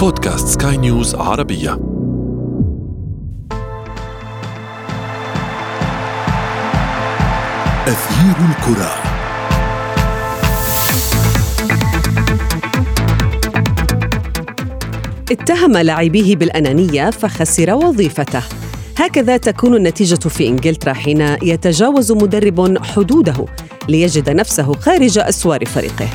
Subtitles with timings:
[0.00, 1.72] بودكاست سكاي نيوز عربية.
[7.86, 8.90] أثير الكرة.
[15.30, 18.42] اتهم لاعبيه بالأنانية فخسر وظيفته.
[18.98, 23.46] هكذا تكون النتيجة في إنجلترا حين يتجاوز مدرب حدوده
[23.88, 26.08] ليجد نفسه خارج أسوار فريقه.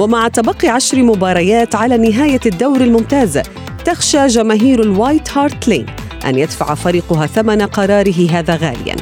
[0.00, 3.38] ومع تبقي عشر مباريات على نهاية الدور الممتاز
[3.84, 5.86] تخشى جماهير الوايت هارت لين
[6.26, 8.96] أن يدفع فريقها ثمن قراره هذا غالياً.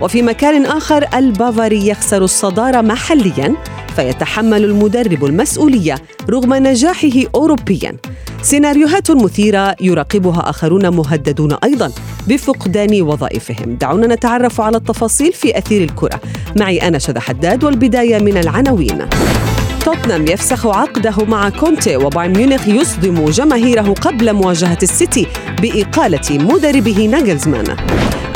[0.00, 3.56] وفي مكان آخر البافاري يخسر الصدارة محلياً
[3.96, 5.94] فيتحمل المدرب المسؤولية
[6.30, 7.96] رغم نجاحه أوروبياً.
[8.42, 11.92] سيناريوهات مثيرة يراقبها آخرون مهددون أيضا
[12.28, 13.76] بفقدان وظائفهم.
[13.80, 16.20] دعونا نتعرف على التفاصيل في أثير الكرة.
[16.56, 19.08] معي أنا شذى حداد والبداية من العناوين.
[19.84, 25.26] توتنهام يفسخ عقده مع كونتي وبايرن ميونخ يصدم جماهيره قبل مواجهة السيتي
[25.62, 27.76] بإقالة مدربه ناجلزمان.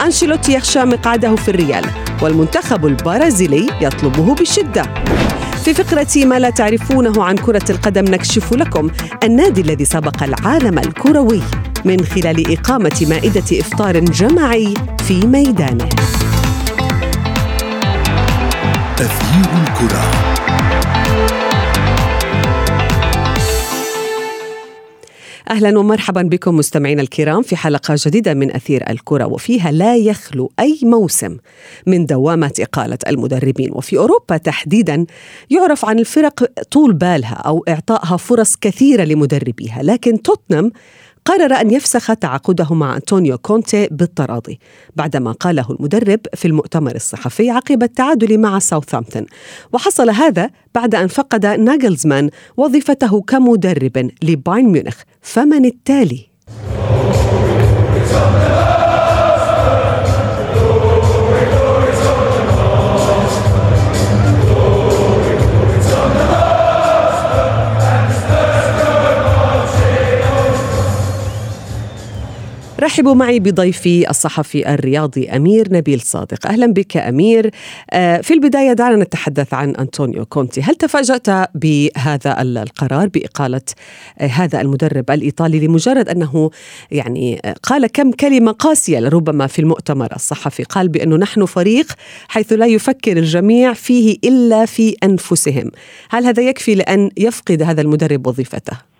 [0.04, 1.84] أنشيلوتي يخشى مقعده في الريال
[2.22, 4.82] والمنتخب البرازيلي يطلبه بشدة.
[5.64, 8.90] في فقرة ما لا تعرفونه عن كرة القدم نكشف لكم
[9.24, 11.42] النادي الذي سبق العالم الكروي
[11.84, 14.74] من خلال إقامة مائدة إفطار جماعي
[15.06, 15.88] في ميدانه.
[19.00, 20.25] أثير الكرة.
[25.50, 30.78] أهلا ومرحبا بكم مستمعينا الكرام في حلقة جديدة من أثير الكرة وفيها لا يخلو أي
[30.82, 31.36] موسم
[31.86, 33.70] من دوامة إقالة المدربين.
[33.72, 35.06] وفي أوروبا تحديدا
[35.50, 40.72] يعرف عن الفرق طول بالها أو إعطائها فرص كثيرة لمدربيها لكن توتنهام
[41.26, 44.58] قرر أن يفسخ تعاقده مع أنطونيو كونتي بالتراضي
[44.96, 49.26] بعدما قاله المدرب في المؤتمر الصحفي عقب التعادل مع ساوثامبتون.
[49.72, 56.26] وحصل هذا بعد أن فقد ناجلزمان وظيفته كمدرب لبايرن ميونخ فمن التالي؟
[72.86, 76.46] رحبوا معي بضيفي الصحفي الرياضي أمير نبيل صادق.
[76.46, 77.50] أهلا بك أمير.
[77.90, 80.62] آه، في البداية دعنا نتحدث عن أنطونيو كونتي.
[80.62, 83.60] هل تفاجأت بهذا القرار بإقالة
[84.18, 86.50] آه، هذا المدرب الإيطالي لمجرد أنه
[86.90, 91.92] يعني آه، قال كم كلمة قاسية لربما في المؤتمر الصحفي؟ قال بأنه نحن فريق
[92.28, 95.70] حيث لا يفكر الجميع فيه إلا في أنفسهم.
[96.10, 98.95] هل هذا يكفي لأن يفقد هذا المدرب وظيفته؟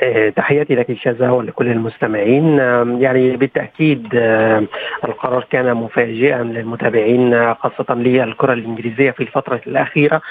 [0.00, 2.58] آه، تحياتي لك شذا ولكل المستمعين.
[3.00, 4.08] يعني بالتأكيد
[5.04, 10.22] القرار كان مفاجئا للمتابعين خاصة للكره الإنجليزية في الفترة الأخيرة.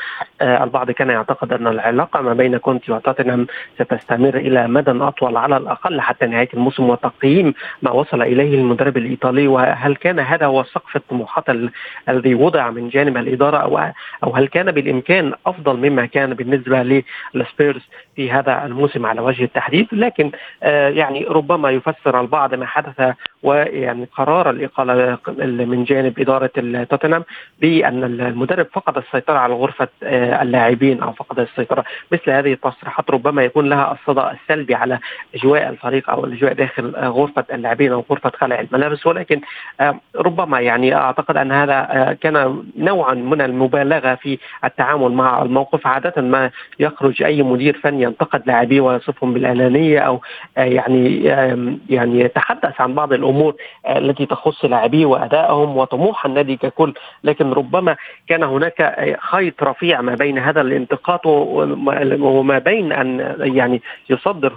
[0.42, 5.58] آه، البعض كان يعتقد أن العلاقة ما بين كونتي وتوتنهام ستستمر إلى مدى أطول على
[5.58, 9.48] الأقل حتى نهاية الموسم وتقييم ما وصل إليه المدرب الإيطالي.
[9.48, 11.44] وهل كان هذا هو سقف الطموحات
[12.10, 13.80] الذي وضع من جانب الإدارة؟ أو
[14.24, 17.82] أو هل كان بالإمكان أفضل مما كان بالنسبة للسبيرز
[18.16, 20.32] في هذا الموسم على وجه التحديد لكن
[20.64, 26.52] آه، يعني ربما يفسر البعض ما حدث ويعني قرار الإقالة من جانب إدارة
[26.90, 27.24] توتنهام
[27.62, 31.86] بأن المدرب فقد السيطرة على غرفة آه، اللاعبين أو فقد السيطرة.
[32.12, 35.00] مثل هذه التصريحات ربما يكون لها الصدى السلبي على
[35.36, 39.08] أجواء الفريق أو الأجواء داخل آه، غرفة اللاعبين أو غرفة خلع الملابس.
[39.08, 39.42] ولكن
[40.16, 45.88] ربما يعني أعتقد أن هذا كان نوعا من المبالغة في التعامل مع الموقف.
[45.88, 50.22] عادة ما يخرج أي مدير فني ينتقد لاعبيه ويصفهم بالأنانية أو
[50.58, 51.24] آه، يعني
[51.90, 53.56] يعني يتحدث عن بعض الأمور
[53.86, 56.94] آه، التي تخص لاعبيه وأدائهم وطموح النادي ككل
[57.24, 57.96] لكن ربما
[58.28, 64.54] كان هناك آه، خيط رفيع ما بين هذا الانتقاد وما بين أن يعني يصدر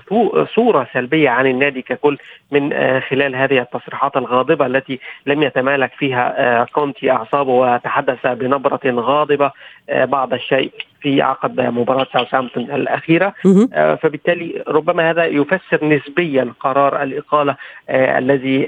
[0.55, 2.19] صورة سلبية عن النادي ككل
[2.51, 2.71] من
[3.01, 9.51] خلال هذه التصريحات الغاضبة التي لم يتمالك فيها كونتي أعصابه وتحدث بنبرة غاضبة
[9.89, 10.73] بعض الشيء.
[11.01, 13.35] في عقد مباراة ساوثهامبتون الأخيرة.
[13.73, 17.57] آه فبالتالي ربما هذا يفسر نسبيا قرار الإقالة
[17.89, 18.63] آه الذي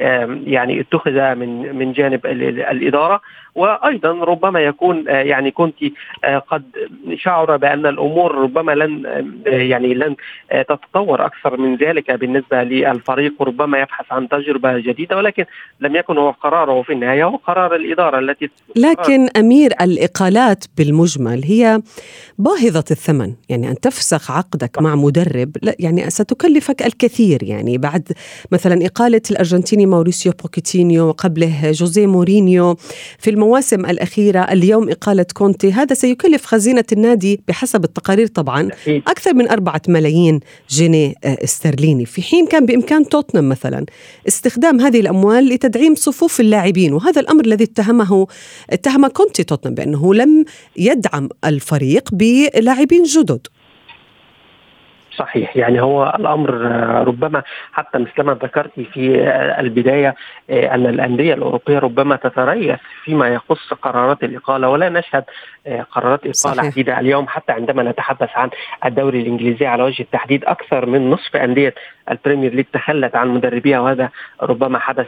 [0.47, 3.21] يعني اتخذ من من جانب الإدارة.
[3.55, 5.77] وأيضا ربما يكون آه، يعني كنت
[6.25, 6.63] آه، قد
[7.15, 9.03] شعر بأن الأمور ربما لن
[9.47, 10.17] يعني لن
[10.51, 13.33] تتطور أكثر من ذلك بالنسبة للفريق.
[13.39, 15.45] وربما يبحث عن تجربة جديدة ولكن
[15.81, 21.81] لم يكن هو قراره في النهاية هو قرار الإدارة التي لكن أمير الإقالات بالمجمل هي
[22.39, 28.13] باهظة الثمن يعني أن تفسخ عقدك مع مدرب لا يعني ستكلفك الكثير يعني بعد
[28.53, 32.77] مثلا إقالة الأرجنتيني ماوريسيو بوكيتينيو وقبله جوزيه مورينيو
[33.19, 39.49] في المواسم الأخيرة اليوم إقالة كونتي هذا سيكلف خزينة النادي بحسب التقارير طبعا أكثر من
[39.49, 40.41] أربعة ملايين
[40.71, 42.07] جنيه آه، استرليني.
[42.07, 43.87] في حين كان بإمكان توتنهام مثلا
[44.29, 48.27] استخدام هذه الأموال لتدعيم صفوف اللاعبين وهذا الأمر الذي اتهمه
[48.71, 50.45] اتهم كونتي توتنهام بأنه لم
[50.77, 53.47] يدعم الفريق بلاعبين جدد.
[55.17, 55.57] صحيح.
[55.57, 56.51] يعني هو الأمر
[57.09, 57.43] ربما
[57.73, 59.21] حتى مثلما ذكرت في
[59.61, 60.15] البداية
[60.51, 65.25] أن الأندية الأوروبية ربما تتريث فيما يخص قرارات الإقالة ولا نشهد
[65.91, 68.51] قرارات إقالة عديده اليوم حتى عندما نتحدث عن
[68.85, 71.75] الدوري الإنجليزي على وجه التحديد أكثر من نصف أندية
[72.11, 74.09] البريمير ليج تخلت عن مدربيها وهذا
[74.43, 75.07] ربما حدث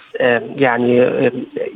[0.57, 0.97] يعني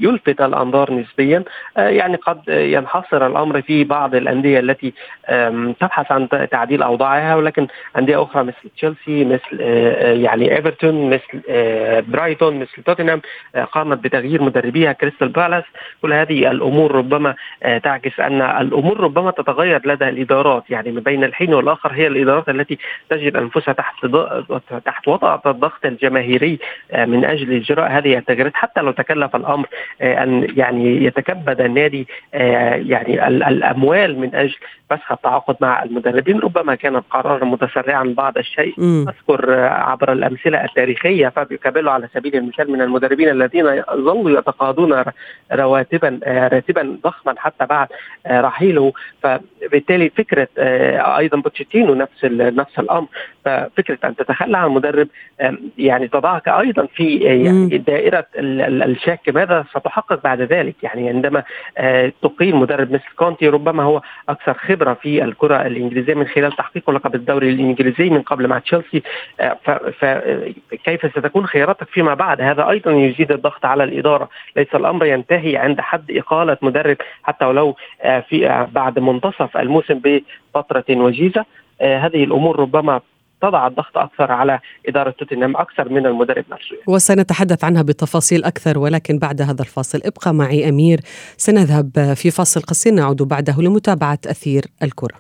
[0.01, 1.43] يلفت الأنظار نسبيا.
[1.77, 4.93] يعني قد ينحصر الأمر في بعض الأندية التي
[5.81, 7.67] تبحث عن تعديل أوضاعها ولكن
[7.99, 9.61] أندية أخرى مثل تشيلسي مثل
[10.23, 11.43] يعني إيفرتون مثل
[12.03, 13.21] برايتون مثل توتنهام
[13.73, 15.65] قامت بتغيير مدربيها كريستال بالاس.
[16.03, 17.35] كل هذه الأمور ربما
[17.83, 20.71] تعكس أن الأمور ربما تتغير لدى الإدارات.
[20.71, 22.79] يعني من بين الحين والآخر هي الإدارات التي
[23.11, 24.07] تجد أنفسها تحت
[24.85, 26.59] تحت وطأة الضغط الجماهيري
[26.95, 28.55] من أجل إجراء هذه التغييرات.
[28.55, 29.67] حتى لو تكلف الأمر
[30.03, 34.57] أن يعني يتكبد النادي يعني الأموال من أجل
[34.91, 38.75] فسخ التعاقد مع المدربين ربما كان القرار متسرعا بعض الشيء.
[39.09, 45.03] أذكر عبر الأمثلة التاريخية فابيو كابيلو على سبيل المثال من المدربين الذين ظلوا يتقاضون
[45.53, 47.89] رواتبا راتبا ضخما حتى بعد
[48.31, 48.93] رحيله.
[49.23, 50.49] فبالتالي فكرة
[51.19, 53.07] أيضا بوتشيتينو نفس نفس الأمر.
[53.45, 55.09] ففكرة أن تتخلى عن مدرب
[55.79, 60.75] يعني تضعك أيضا في يعني دائرة الشك ماذا ستحقق بعد ذلك.
[60.83, 61.43] يعني عندما
[62.23, 67.15] تقيل مدرب مثل كونتي ربما هو أكثر خبرة في الكرة الإنجليزية من خلال تحقيقه لقب
[67.15, 67.51] الدوري
[67.99, 69.03] الانجليزي من قبل مع تشيلسي.
[70.01, 74.29] فكيف ستكون خياراتك فيما بعد؟ هذا أيضا يزيد الضغط على الإدارة.
[74.57, 77.77] ليس الأمر ينتهي عند حد إقالة مدرب حتى ولو
[78.29, 80.01] في بعد منتصف الموسم
[80.55, 81.45] بفترة وجيزة.
[81.81, 83.01] هذه الأمور ربما
[83.43, 84.59] تضع الضغط أكثر على
[84.89, 86.77] إدارة توتنهام أكثر من المدرب نفسه.
[86.87, 91.01] وسنتحدث عنها بتفاصيل أكثر ولكن بعد هذا الفاصل ابقى معي أمير.
[91.37, 95.15] سنذهب في فاصل قصير نعود بعده لمتابعة أثير الكرة.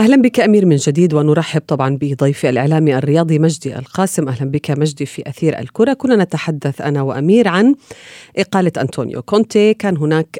[0.00, 4.28] أهلا بك أمير من جديد ونرحب طبعا بضيفي الإعلامي الرياضي مجدي القاسم.
[4.28, 5.92] أهلا بك مجدي في أثير الكرة.
[5.92, 7.74] كنا نتحدث أنا وأمير عن
[8.36, 9.74] إقالة أنطونيو كونتي.
[9.74, 10.38] كان هناك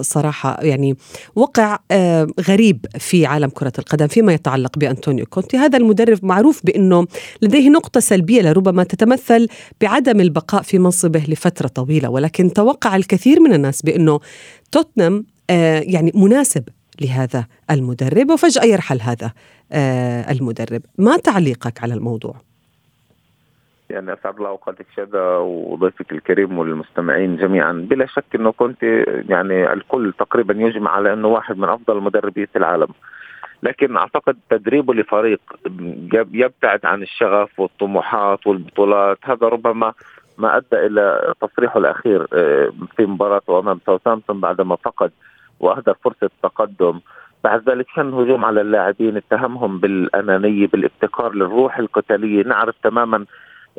[0.00, 0.96] صراحة يعني
[1.34, 1.78] وقع
[2.48, 5.56] غريب في عالم كرة القدم فيما يتعلق بأنطونيو كونتي.
[5.56, 7.06] هذا المدرب معروف بأنه
[7.42, 9.48] لديه نقطة سلبية لربما تتمثل
[9.80, 14.20] بعدم البقاء في منصبه لفترة طويلة ولكن توقع الكثير من الناس بأنه
[14.72, 16.64] توتنهام يعني مناسب
[17.00, 19.32] لهذا المدرب وفجأة يرحل هذا
[20.30, 20.82] المدرب.
[20.98, 22.34] ما تعليقك على الموضوع؟
[23.90, 27.72] يعني أسعد الله أوقاتك شذا وضيفك الكريم والمستمعين جميعا.
[27.72, 28.82] بلا شك إنه كنت
[29.28, 32.88] يعني الكل تقريبا يجمع على إنه واحد من أفضل المدربين في العالم.
[33.62, 35.40] لكن أعتقد تدريبه لفريق
[36.32, 39.18] يبتعد عن الشغف والطموحات والبطولات.
[39.22, 39.92] هذا ربما
[40.38, 42.26] ما أدى إلى تصريحه الأخير
[42.96, 45.10] في مباراته أمام ساوثامبتون بعدما فقد
[45.60, 47.00] واهدر فرصة تقدم.
[47.44, 52.44] بعد ذلك كان هجوم على اللاعبين اتهمهم بالأنانية بالابتكار للروح القتالية.
[52.44, 53.26] نعرف تماما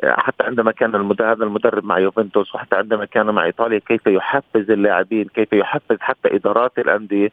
[0.02, 5.28] حتى عندما كان هذا المدرب مع يوفنتوس وحتى عندما كان مع إيطاليا كيف يحفز اللاعبين
[5.28, 7.30] كيف يحفز حتى إدارات الأندية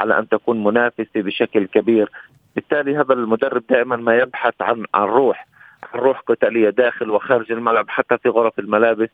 [0.00, 2.10] على أن تكون منافسة بشكل كبير.
[2.54, 5.46] بالتالي هذا المدرب دائما ما يبحث عن عن روح
[5.82, 9.10] عن روح قتالية داخل وخارج الملعب حتى في غرف الملابس.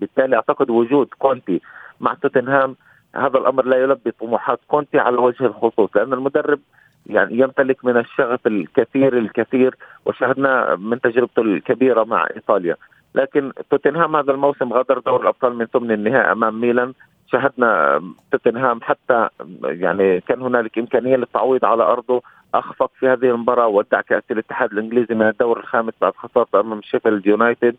[0.00, 1.60] بالتالي أعتقد وجود كونتي
[2.00, 2.76] مع توتنهام
[3.16, 6.60] هذا الأمر لا يلبي طموحات كونتي على وجه الخصوص لأن المدرب
[7.06, 9.76] يعني يمتلك من الشغف الكثير الكثير
[10.06, 12.76] وشاهدنا من تجربته الكبيرة مع إيطاليا.
[13.14, 16.92] لكن توتنهام هذا الموسم غادر دور الأبطال من ثمن النهائي أمام ميلان.
[17.32, 18.02] شاهدنا
[18.32, 19.28] توتنهام حتى
[19.64, 22.22] يعني كان هنالك إمكانية للتعويض على أرضه
[22.54, 27.26] أخفق في هذه المباراة ودع كأس الاتحاد الإنجليزي من الدور الخامس بعد خسارته أمام شيفيلد
[27.26, 27.76] يونايتد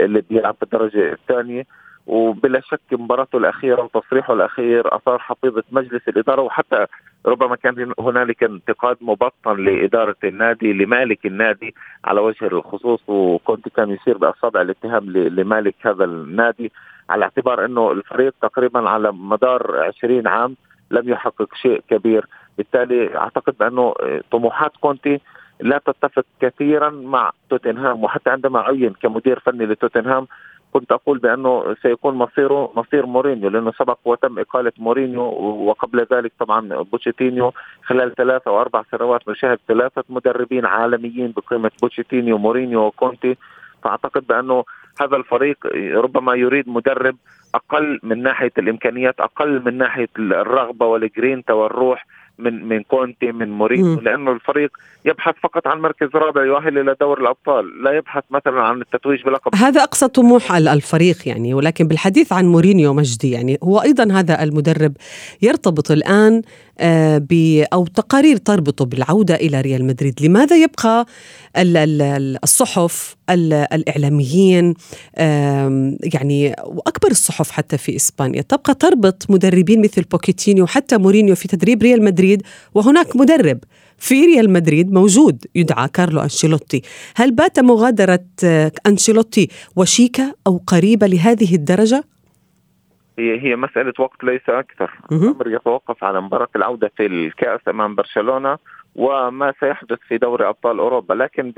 [0.00, 1.64] اللي بيلعب في الدرجه الثانية.
[2.06, 6.86] وبلا شك مباراته الأخيرة وتصريحه الأخير أثار حفيظة مجلس الإدارة وحتى
[7.26, 14.18] ربما كان هنالك انتقاد مبطن لإدارة النادي لمالك النادي على وجه الخصوص وكنت كان يشير
[14.18, 16.72] بأصابع الاتهام لمالك هذا النادي
[17.10, 20.56] على اعتبار إنه الفريق تقريبا على مدار 20 عام
[20.90, 22.26] لم يحقق شيء كبير.
[22.58, 23.94] بالتالي أعتقد بأنه
[24.30, 25.20] طموحات كونتي
[25.60, 30.26] لا تتفق كثيرا مع توتنهام وحتى عندما عين كمدير فني لتوتنهام
[30.72, 35.22] كنت أقول بأنه سيكون مصيره مصير مورينيو لأنه سبق وتم إقالة مورينيو
[35.68, 37.52] وقبل ذلك طبعا بوتشيتينيو
[37.82, 43.36] خلال ثلاثة أو أربع سنوات نشاهد ثلاثة مدربين عالميين بقيمة بوتشيتينيو مورينيو وكونتي
[43.82, 44.64] فأعتقد بأنه
[45.00, 45.56] هذا الفريق
[45.94, 47.16] ربما يريد مدرب
[47.54, 52.06] أقل من ناحية الإمكانيات أقل من ناحية الرغبة والجرينتا والروح.
[52.38, 54.70] من من كونتي من مورينيو لأنه الفريق
[55.04, 59.54] يبحث فقط عن مركز رابع يؤهل إلى دور الأبطال لا يبحث مثلا عن التتويج بلقب.
[59.54, 64.92] هذا أقصى طموح الفريق يعني ولكن بالحديث عن مورينيو مجدي يعني هو أيضا هذا المدرب
[65.42, 66.42] يرتبط الآن
[66.78, 70.22] آه، ب أو تقارير تربطه بالعودة إلى ريال مدريد.
[70.22, 71.06] لماذا يبقى
[72.44, 74.74] الصحف الإعلاميين
[76.14, 81.82] يعني وأكبر الصحف حتى في إسبانيا تبقى تربط مدربين مثل بوكيتينيو حتى مورينيو في تدريب
[81.82, 82.21] ريال مدريد؟
[82.74, 83.58] وهناك مدرب
[83.98, 86.82] في ريال مدريد موجود يدعى كارلو أنشيلوتي.
[87.16, 88.24] هل بات مغادرة
[88.86, 92.04] أنشيلوتي وشيكة أو قريبة لهذه الدرجة؟
[93.18, 94.90] هي هي مسألة وقت ليس أكثر.
[95.12, 98.58] الأمر يتوقف على مباراة العودة في الكأس أمام برشلونة
[98.94, 101.52] وما سيحدث في دوري أبطال أوروبا لكن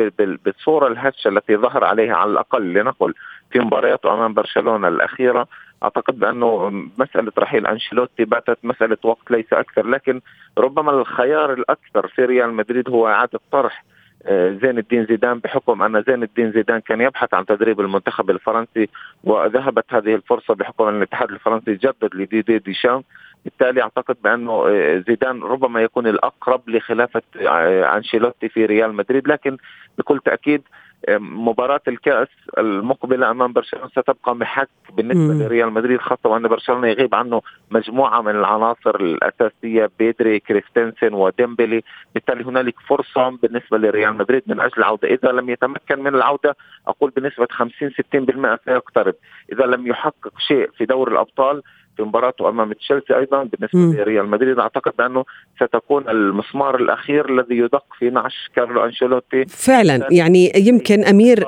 [0.44, 3.14] بالصورة الهشة التي ظهر عليها على الأقل لنقل
[3.50, 5.48] في مبارياته أمام برشلونة الأخيرة
[5.82, 10.20] أعتقد بأنه مسألة رحيل أنشيلوتي باتت مسألة وقت ليس أكثر لكن
[10.58, 13.84] ربما الخيار الأكثر في ريال مدريد هو إعادة طرح
[14.26, 18.88] آه، زين الدين زيدان بحكم أن زين الدين زيدان كان يبحث عن تدريب المنتخب الفرنسي
[19.24, 23.02] وذهبت هذه الفرصة بحكم أن الاتحاد الفرنسي جدد لديدي ديشام.
[23.44, 29.56] بالتالي أعتقد بأنه آه، زيدان ربما يكون الأقرب لخلافة آه، أنشيلوتي في ريال مدريد لكن
[29.98, 30.62] بكل تأكيد
[31.10, 35.42] مباراة الكأس المقبلة أمام برشلونة ستبقى محك بالنسبة مم.
[35.42, 41.82] لريال مدريد خاصة وأن برشلونة يغيب عنه مجموعة من العناصر الأساسية بيدري كريستنسن وديمبلي.
[42.14, 45.08] بالتالي هنالك فرصة بالنسبة لريال مدريد من أجل العودة.
[45.08, 46.56] إذا لم يتمكن من العودة
[46.88, 49.14] أقول بنسبة 50 60% سيقترب.
[49.52, 51.62] إذا لم يحقق شيء في دور الأبطال
[51.96, 54.58] في مباراته أمام تشيلسي أيضا بالنسبة لريال مدريد.
[54.58, 55.24] أعتقد بأنه
[55.56, 59.44] ستكون المسمار الأخير الذي يدق في نعش كارلو أنشيلوتي.
[59.44, 60.08] فعلا.
[60.10, 61.44] يعني يمكن أمير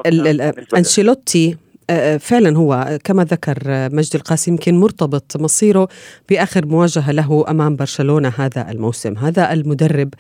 [0.76, 1.56] أنشيلوتي
[2.21, 3.59] فعلا هو كما ذكر
[3.93, 5.88] مجد القاسم يمكن مرتبط مصيره
[6.28, 10.14] بآخر مواجهة له أمام برشلونة هذا الموسم، هذا المدرب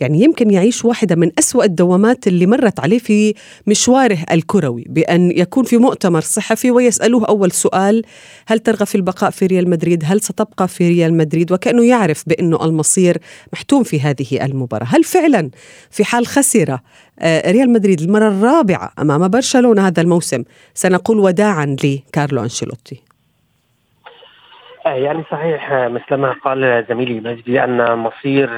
[0.00, 3.34] يعني يمكن يعيش واحدة من أسوأ الدوامات اللي مرت عليه في
[3.66, 8.02] مشواره الكروي بأن يكون في مؤتمر صحفي ويسألوه أول سؤال
[8.46, 12.64] هل ترغب في البقاء في ريال مدريد؟ هل ستبقى في ريال مدريد؟ وكأنه يعرف بأنه
[12.64, 13.18] المصير
[13.52, 15.50] محتوم في هذه المباراة، هل فعلا
[15.90, 16.80] في حال خسر آه،
[17.24, 20.44] ريال مدريد المرة الرابعة أمام برشلونة هذا الموسم.
[20.74, 23.02] سنقول وداعا لكارلو أنشيلوتي.
[24.86, 28.48] آه، يعني صحيح آه، مثلما قال زميلي مجدي أن مصير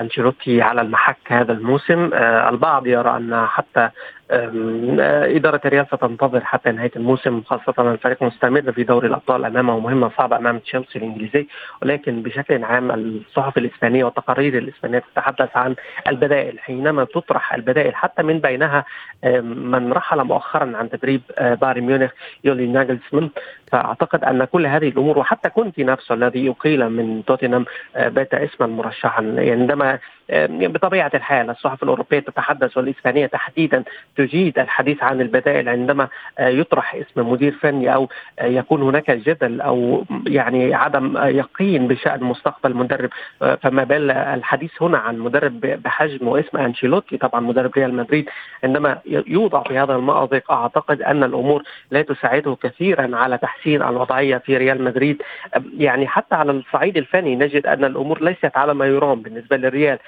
[0.00, 2.10] أنشيلوتي على المحك هذا الموسم.
[2.52, 3.90] البعض يرى أن حتى
[4.30, 10.36] إدارة الريال ستنتظر حتى نهاية الموسم خاصة الفريق مستمر في دوري الأبطال أمامه مهمة صعبة
[10.36, 11.46] أمام تشيلسي الإنجليزي
[11.82, 15.74] ولكن بشكل عام الصحف الإسبانية والتقارير الإسبانية تتحدث عن
[16.08, 16.58] البدائل.
[16.58, 18.84] حينما تطرح البدائل حتى من بينها
[19.42, 22.10] من رحل مؤخرا عن تدريب آه، بايرن ميونخ
[22.44, 23.30] يولي ناجلسمان
[23.72, 27.64] فأعتقد أن كل هذه الأمور وحتى كنتي نفسه الذي أقيل من توتنهام
[27.96, 29.22] آه، بات اسما مرشحا.
[29.22, 29.98] يعني عندما
[30.48, 33.84] بطبيعة الحال الصحف الأوروبية تتحدث والإسبانية تحديدا
[34.16, 36.08] تجيد الحديث عن البدائل عندما
[36.38, 38.08] آه، يطرح اسم مدير فني أو
[38.38, 43.10] آه، يكون هناك جدل أو يعني عدم يقين بشأن مستقبل مدرب
[43.42, 47.16] آه، فما بال الحديث هنا عن مدرب بحجم واسم أنشيلوتي.
[47.16, 48.28] طبعا مدرب ريال مدريد
[48.64, 54.56] عندما يوضع في هذا المأزق أعتقد أن الأمور لا تساعده كثيرا على تحسين الوضعية في
[54.56, 55.22] ريال مدريد.
[55.78, 59.98] يعني حتى على الصعيد الفني نجد أن الأمور ليست على ما يرام بالنسبة للريال.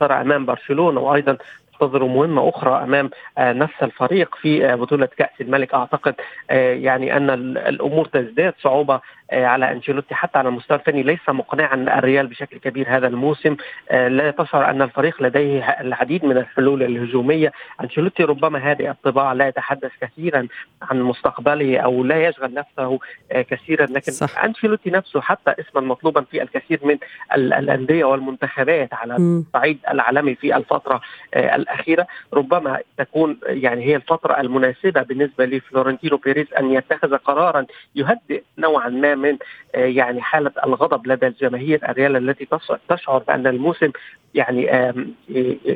[0.00, 1.36] صار أمام برشلونة وأيضا
[1.80, 5.74] تنتظر مهمة أخرى أمام آه، نفس الفريق في آه، بطولة كأس الملك.
[5.74, 6.14] أعتقد
[6.50, 9.00] آه، يعني أن الأمور تزداد صعوبة
[9.32, 11.02] على أنشيلوتي حتى على المستوى الفني.
[11.02, 13.56] ليس مقنعا الريال بشكل كبير هذا الموسم.
[13.90, 17.52] لا تشعر أن الفريق لديه العديد من الحلول الهجومية.
[17.80, 20.48] أنشيلوتي ربما هذه الطباع لا يتحدث كثيرا
[20.82, 22.98] عن مستقبله أو لا يشغل نفسه
[23.30, 23.86] كثيرا.
[23.86, 24.44] لكن صح.
[24.44, 26.98] أنشيلوتي نفسه حتى اسما مطلوبا في الكثير من
[27.34, 31.00] الأندية والمنتخبات على الصعيد العالمي في الفترة
[31.36, 32.06] الأخيرة.
[32.34, 39.14] ربما تكون يعني هي الفترة المناسبة بالنسبة لفلورنتينو بيريز أن يتخذ قرارا يهدئ نوعا ما
[39.22, 39.36] من
[39.74, 42.48] يعني حالة الغضب لدى الجماهير الريال التي
[42.88, 43.90] تشعر بأن الموسم
[44.34, 44.92] يعني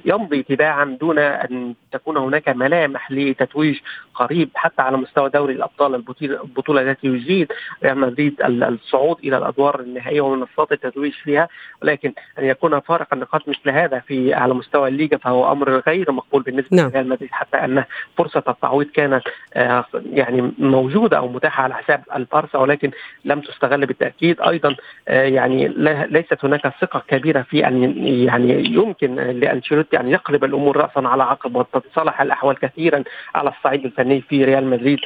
[0.05, 3.79] يمضي تباعا دون أن تكون هناك ملامح لتتويج
[4.15, 7.53] قريب حتى على مستوى دوري الأبطال البطولة التي يجيد
[7.85, 11.49] ريال مدريد الصعود إلى الأدوار النهائية ومنصات التتويج فيها
[11.83, 16.43] ولكن أن يكون فارق النقاط مثل هذا في على مستوى الليغا فهو أمر غير مقبول
[16.43, 16.89] بالنسبة نعم.
[16.89, 17.85] لريال مدريد حتى أن
[18.17, 19.23] فرصة التعويض كانت
[19.55, 22.91] آه، يعني موجودة أو متاحة على حساب البارسا ولكن
[23.25, 24.77] لم تستغل بالتأكيد أيضا
[25.09, 25.69] آه، يعني
[26.11, 31.57] ليست هناك ثقة كبيرة في أن يعني يمكن لأنشيلوتي أن يقلب الأمور راسا على عقب
[31.57, 34.99] وتتصالح الأحوال كثيرا على الصعيد الفني في ريال مدريد.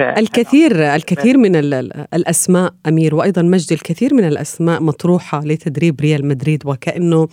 [0.00, 1.56] الكثير الكثير من
[2.14, 7.28] الأسماء أمير وأيضا مجدي الكثير من الأسماء مطروحة لتدريب ريال مدريد وكأنه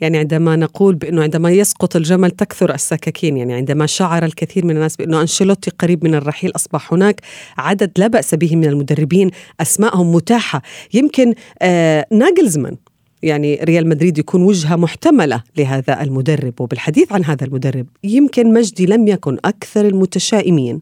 [0.00, 4.96] يعني عندما نقول بأنه عندما يسقط الجمل تكثر السكاكين يعني عندما شعر الكثير من الناس
[4.96, 7.20] بأنه أنشيلوتي قريب من الرحيل أصبح هناك
[7.58, 10.62] عدد لا بأس به من المدربين اسمائهم متاحة.
[10.94, 12.76] يمكن آه ناجلزمان
[13.22, 19.08] يعني ريال مدريد يكون وجهة محتملة لهذا المدرب وبالحديث عن هذا المدرب يمكن مجدي لم
[19.08, 20.80] يكن أكثر المتشائمين.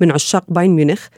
[0.00, 1.08] من عشاق بايرن ميونخ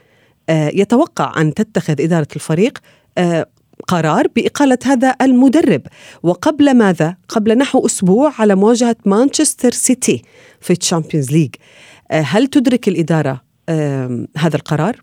[0.49, 2.77] آه، يتوقع أن تتخذ إدارة الفريق
[3.17, 3.45] آه،
[3.87, 5.81] قرار بإقالة هذا المدرب
[6.23, 10.21] وقبل ماذا؟ قبل نحو أسبوع على مواجهة مانشستر سيتي
[10.61, 11.55] في الشامبيونز ليج
[12.11, 13.41] آه، هل تدرك الإدارة
[14.37, 14.95] هذا القرار؟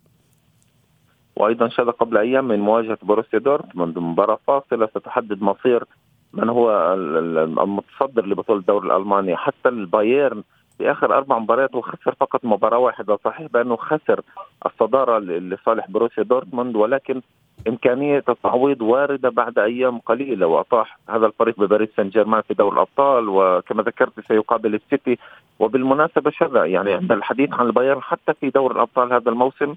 [1.36, 5.84] وأيضا شذا قبل أيام من مواجهة بروسيا دورتموند مباراة فاصلة ستحدد مصير
[6.32, 10.42] من هو المتصدر لبطولة الدوري الألماني حتى البايرن
[10.80, 14.20] في آخر أربع مباريات وخسر فقط مباراة واحدة صحيح بأنه خسر
[14.66, 17.20] الصدارة لصالح بروسيا دورتموند ولكن
[17.68, 23.28] إمكانية التعويض واردة بعد أيام قليلة وأطاح هذا الفريق بباريس سان جيرمان في دوري الأبطال
[23.28, 25.18] وكما ذكرت سيقابل السيتي.
[25.58, 29.74] وبالمناسبة شذا يعني عند الحديث عن البايرن حتى في دوري الأبطال هذا الموسم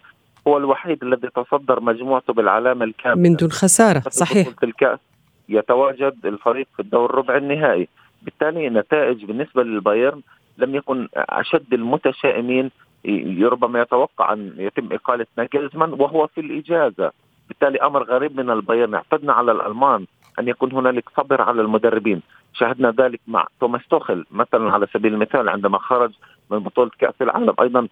[0.47, 3.29] هو الوحيد الذي تصدر مجموعته بالعلامة الكاملة.
[3.29, 4.47] من دون خسارة صحيح.
[4.63, 4.99] الكأس
[5.49, 7.87] يتواجد الفريق في الدور الربع النهائي.
[8.21, 10.21] بالتالي نتائج بالنسبة للبايرن
[10.57, 12.71] لم يكن أشد المتشائمين
[13.41, 17.11] ربما يتوقع أن يتم إقالة ناجلزمان وهو في الإجازة.
[17.47, 20.05] بالتالي أمر غريب من البايرن اعتدنا على الألمان
[20.39, 22.21] أن يكون هنالك صبر على المدربين.
[22.53, 26.11] شاهدنا ذلك مع توماس توخل مثلا على سبيل المثال عندما خرج
[26.51, 27.53] من بطولة كأس العالم.
[27.61, 27.87] أيضا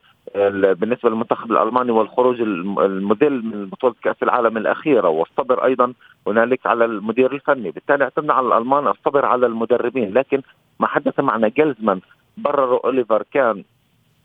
[0.74, 5.10] بالنسبة للمنتخب الألماني والخروج الموديل من بطولة كأس العالم الأخيرة.
[5.10, 5.94] والصبر أيضا
[6.28, 7.72] هنالك على المدير الفني.
[7.72, 10.14] بالتالي اعتمدنا على الألمان الصبر على المدربين.
[10.14, 10.42] لكن
[10.80, 12.00] ما حدث معنا جلزمان
[12.38, 13.64] برروا أوليفر كان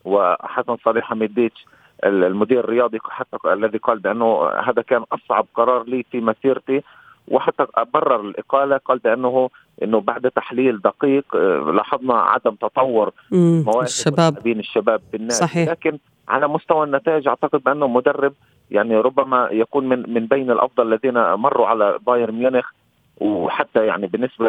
[0.04, 1.66] وحسن صالح حميديتش
[2.04, 6.82] المدير الرياضي حتى الذي قال بأنه هذا كان أصعب قرار لي في مسيرتي.
[7.28, 9.50] وحتى برر الإقالة قال بأنه
[9.82, 14.42] إنه بعد تحليل دقيق آه، لاحظنا عدم تطور مواهب الشباب.
[14.42, 15.34] بين الشباب في النادي.
[15.34, 15.69] صحيح.
[15.69, 18.32] لكن على مستوى النتائج أعتقد بأنه مدرب
[18.71, 22.71] يعني ربما يكون من من بين الأفضل الذين مروا على بايرن ميونخ.
[23.20, 24.46] وحتى يعني بالنسبة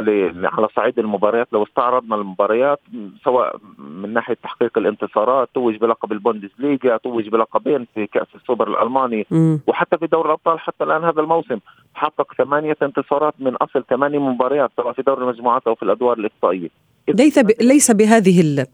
[0.47, 2.79] على صعيد المباريات لو استعرضنا المباريات
[3.23, 9.57] سواء من ناحية تحقيق الانتصارات توج بلقب البوندسليغا توج بلقبين في كأس السوبر الألماني م.
[9.67, 11.59] وحتى في دوري الأبطال حتى الآن هذا الموسم
[11.93, 16.69] حقق ثمانية انتصارات من أصل ثمانيه مباريات سواء في دوري المجموعات أو في الأدوار الإقصائية
[17.09, 17.51] ليس ب...
[17.61, 18.65] ليس بهذه ال...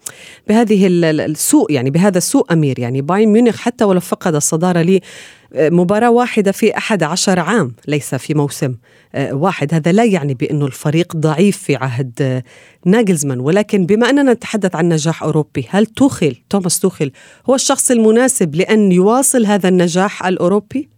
[0.48, 2.80] بهذه السوء يعني بهذا السوء أمير.
[2.80, 5.02] يعني بايرن ميونخ حتى ولو فقد الصدارة لي
[5.56, 8.76] مباراة واحدة في أحد عشر عام ليس في موسم
[9.16, 9.74] آه، واحد.
[9.74, 12.44] هذا لا يعني بأنه الفريق ضعيف في عهد آه،
[12.86, 13.40] ناجلزمان.
[13.40, 17.12] ولكن بما أننا نتحدث عن نجاح أوروبي هل توخل توماس توخل
[17.50, 20.93] هو الشخص المناسب لأن يواصل هذا النجاح الأوروبي؟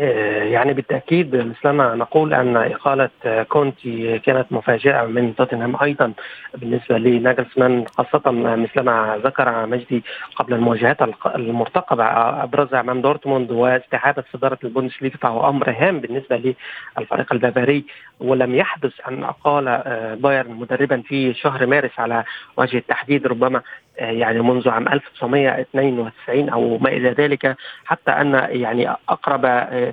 [0.00, 3.10] آه، يعني بالتأكيد مثلما نقول أن إقالة
[3.48, 6.12] كونتي كانت مفاجاه من توتنهام أيضا
[6.54, 10.04] بالنسبة لناجلسمان خاصة مثلما ذكر مجدي
[10.36, 12.04] قبل المواجهات المرتقبة
[12.42, 16.54] ابرزها امام دورتموند واستعاده صدارة البوندسليغا فهو أمر هام بالنسبة
[16.98, 17.84] للفريق البافاري
[18.20, 22.24] ولم يحدث أن أقال آه، بايرن مدربا في شهر مارس على
[22.56, 23.62] وجه التحديد ربما
[23.98, 29.42] يعني منذ عام 1992 أو ما إلى ذلك حتى أن يعني أقرب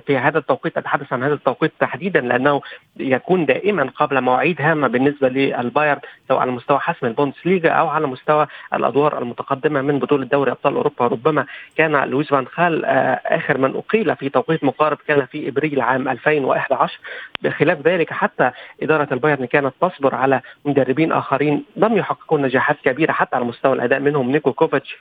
[0.06, 2.60] في هذا التوقيت أتحدث عن هذا التوقيت تحديدا لأنه
[2.96, 8.46] يكون دائما قبل مواعيد هامة بالنسبة للبايرن سواء على مستوى حسم البوندسليغا أو على مستوى
[8.74, 11.06] الأدوار المتقدمة من بطولة دوري أبطال أوروبا.
[11.06, 15.80] ربما كان لويس فان خال آه، آخر من أقيل في توقيت مقارب كان في إبريل
[15.80, 16.98] عام 2011
[17.42, 18.50] بخلاف ذلك حتى
[18.82, 23.89] إدارة البايرن كانت تصبر على مدربين آخرين لم يحققون نجاحات كبيرة حتى على مستوى الأداء.
[23.98, 24.96] منهم نيكو كوفاتش.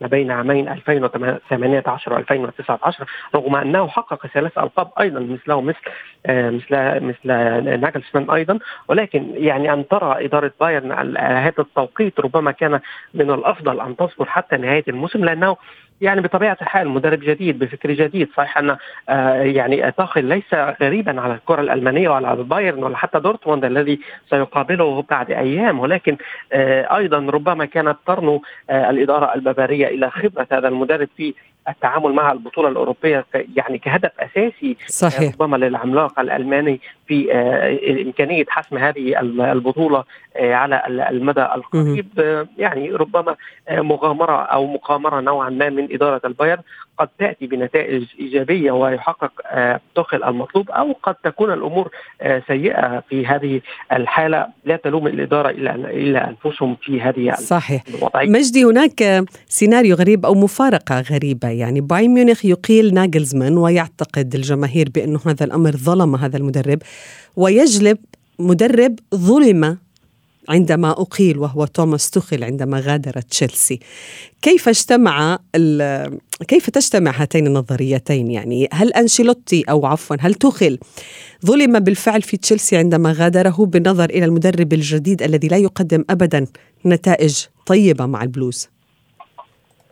[0.00, 3.04] ما بين عامين 2018 و2019
[3.34, 5.78] رغم أنه حقق ثلاث ألقاب أيضا مثله مثل
[6.26, 7.28] آه، مثل مثل
[7.80, 8.58] ناجلسمان أيضا.
[8.88, 12.80] ولكن يعني أن ترى إدارة بايرن هذا التوقيت ربما كان
[13.14, 15.56] من الأفضل أن تصبر حتى نهاية الموسم لأنه
[16.00, 18.28] يعني بطبيعة الحال مدرب جديد بفكر جديد.
[18.36, 18.76] صحيح أن
[19.08, 25.02] آه يعني توخل ليس غريبا على الكرة الألمانية ولا البايرن ولا حتى دورتموند الذي سيقابله
[25.10, 25.80] بعد أيام.
[25.80, 26.16] ولكن
[26.52, 31.34] آه أيضا ربما كانت ترنو آه الإدارة البافاريه إلى خبرة هذا المدرب في
[31.68, 33.26] التعامل مع البطولة الأوروبية
[33.56, 35.32] يعني كهدف أساسي صحيح.
[35.32, 39.20] ربما للعملاق الألماني في آه، إمكانية حسم هذه
[39.52, 40.04] البطولة
[40.36, 42.08] آه، على المدى القريب.
[42.18, 43.36] آه، يعني ربما
[43.70, 46.62] مغامرة أو مقامرة نوعا ما من إدارة البايرن.
[46.98, 49.32] قد تأتي بنتائج إيجابية ويحقق
[49.96, 51.90] تخل المطلوب أو قد تكون الأمور
[52.48, 53.60] سيئة في هذه
[53.92, 54.46] الحالة.
[54.64, 57.82] لا تلوم الإدارة إلا إلا أنفسهم في هذه صحيح.
[57.88, 58.28] الوضعية.
[58.28, 61.48] مجدي هناك سيناريو غريب أو مفارقة غريبة.
[61.48, 66.78] يعني بايرن ميونخ يقيل ناجلزمان ويعتقد الجماهير بانه هذا الأمر ظلم هذا المدرب
[67.36, 67.98] ويجلب
[68.38, 69.78] مدرب ظلم
[70.48, 73.80] عندما أقيل وهو توماس توخيل عندما غادر تشيلسي.
[74.42, 75.38] كيف اجتمع
[76.48, 80.78] كيف تجتمع هاتين النظريتين يعني؟ هل أنشيلوتي أو عفوا هل توخيل
[81.46, 86.46] ظلم بالفعل في تشيلسي عندما غادره بالنظر إلى المدرب الجديد الذي لا يقدم أبدا
[86.86, 88.70] نتائج طيبة مع البلوز؟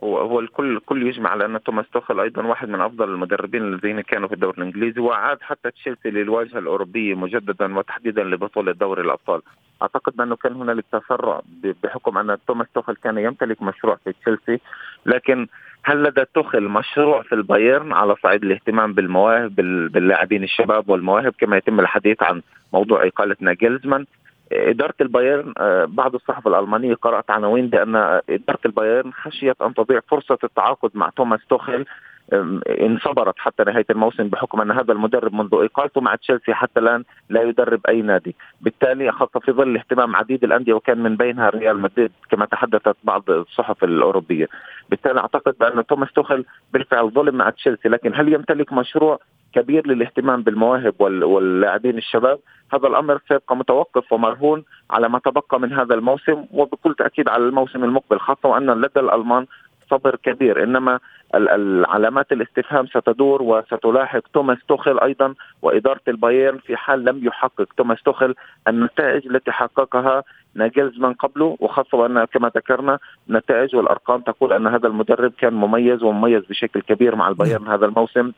[0.03, 4.01] هو هو الكل الكل يجمع على أن توماس توخل أيضا واحد من أفضل المدربين الذين
[4.01, 9.41] كانوا في الدوري الإنجليزي وعاد حتى تشيلسي للواجهة الأوروبية مجددا وتحديدا لبطولة دوري الأبطال.
[9.81, 11.41] أعتقد بأنه كان هنالك تسرع
[11.83, 14.59] بحكم أن توماس توخل كان يمتلك مشروع في تشيلسي
[15.05, 15.47] لكن
[15.83, 19.55] هل لدى توخل مشروع في البايرن على صعيد الاهتمام بالمواهب
[19.91, 22.41] باللاعبين الشباب والمواهب كما يتم الحديث عن
[22.73, 24.05] موضوع إقالة ناجلزمان؟
[24.51, 27.95] إدارة البايرن آه، بعض الصحف الألمانية قرأت عناوين بأن
[28.29, 31.85] إدارة البايرن خشيت أن تضيع فرصة التعاقد مع توماس توخيل
[32.33, 37.03] إن صبرت حتى نهاية الموسم بحكم أن هذا المدرب منذ اقالته مع تشيلسي حتى الآن
[37.29, 41.79] لا يدرب أي نادي، بالتالي خاصه في ظل اهتمام عديد الأندية وكان من بينها ريال
[41.79, 44.47] مدريد كما تحدثت بعض الصحف الأوروبية،
[44.89, 49.19] بالتالي أعتقد بأن توماس توخل بالفعل ظلم مع تشيلسي لكن هل يمتلك مشروع
[49.53, 52.39] كبير للاهتمام بالمواهب واللاعبين الشباب؟
[52.73, 57.83] هذا الأمر سيبقى متوقف ومرهون على ما تبقى من هذا الموسم وبكل تأكيد على الموسم
[57.83, 59.45] المقبل خاصة وأن لدى الألمان
[59.89, 60.63] صبر كبير.
[60.63, 60.99] إنما
[61.35, 67.67] العلامات الاستفهام ستدور وستلاحق توماس توخل أيضا وإدارة البايرن في حال لم يحقق.
[67.77, 68.35] توماس توخل
[68.67, 70.23] النتائج التي حققها
[70.55, 76.43] ناجلزمان قبله وخاصة وان كما ذكرنا نتائج والأرقام تقول أن هذا المدرب كان مميز ومميز
[76.49, 78.31] بشكل كبير مع البايرن هذا الموسم.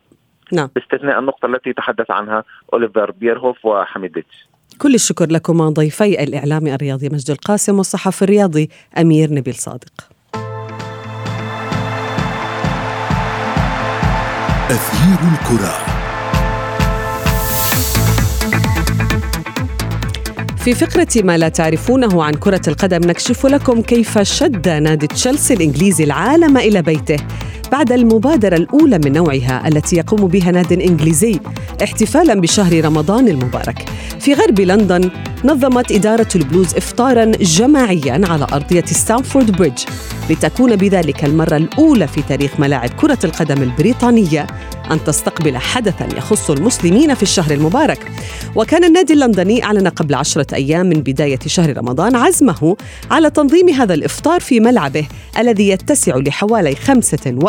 [0.54, 0.70] نعم.
[0.76, 4.48] باستثناء النقطة التي تحدث عنها أوليفر بيرهوف وحميديتش
[4.82, 10.17] كل الشكر لكما ضيفي الإعلامي الرياضي مجد القاسم والصحفي الرياضي أمير نبيل صادق.
[14.68, 15.78] أثير الكرة.
[20.58, 26.04] في فقرة ما لا تعرفونه عن كرة القدم نكشف لكم كيف شد نادي تشيلسي الإنجليزي
[26.04, 27.18] العالم إلى بيته.
[27.72, 31.40] بعد المبادرة الأولى من نوعها التي يقوم بها ناد إنجليزي
[31.84, 33.90] احتفالا بشهر رمضان المبارك.
[34.20, 35.10] في غرب لندن
[35.46, 39.84] نظمت إدارة البلوز إفطارا جماعيا على أرضية ستانفورد بريدج
[40.30, 44.48] لتكون بذلك المرة الأولى في تاريخ ملاعب كرة القدم البريطانية
[44.92, 48.12] أن تستقبل حدثا يخص المسلمين في الشهر المبارك.
[48.56, 52.78] وكان النادي اللندني أعلن قبل عشرة أيام من بداية شهر رمضان عزمه
[53.12, 55.08] على تنظيم هذا الإفطار في ملعبه
[55.40, 57.40] الذي يتسع لحوالي 45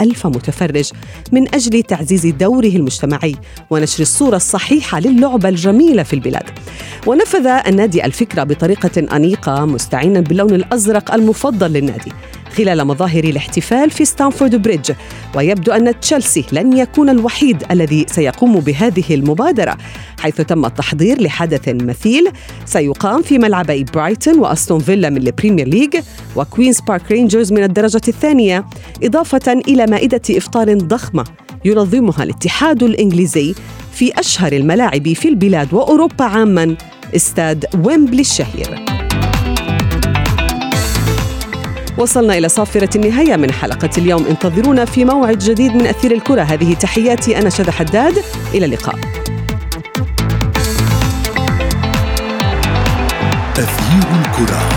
[0.00, 0.90] ألف متفرج
[1.32, 3.36] من أجل تعزيز دوره المجتمعي
[3.70, 6.50] ونشر الصورة الصحيحة للعبة الجميلة في البلاد.
[7.06, 12.12] ونفذ النادي الفكرة بطريقة أنيقة مستعينا باللون الأزرق المفضل للنادي.
[12.56, 14.92] خلال مظاهر الاحتفال في ستانفورد بريدج.
[15.34, 19.76] ويبدو أن تشيلسي لن يكون الوحيد الذي سيقوم بهذه المبادرة
[20.20, 22.28] حيث تم التحضير لحدث مثيل.
[22.64, 25.96] سيقام في ملعبي برايتون وأستون فيلا من البريمير ليج
[26.36, 28.64] وكوينز بارك رينجرز من الدرجة الثانية
[29.02, 31.24] إضافة إلى مائدة إفطار ضخمة
[31.64, 33.54] ينظمها الاتحاد الإنجليزي
[33.92, 36.76] في أشهر الملاعب في البلاد وأوروبا عاماً.
[37.16, 39.03] استاد ويمبلي الشهير.
[41.98, 44.26] وصلنا إلى صافرة النهاية من حلقة اليوم.
[44.26, 46.42] انتظرونا في موعد جديد من أثير الكرة.
[46.42, 48.14] هذه تحياتي أنا شذى حداد.
[48.54, 48.98] إلى اللقاء.
[53.58, 54.73] أثير الكرة.